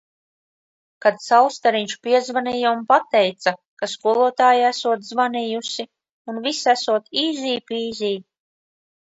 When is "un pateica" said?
2.77-3.53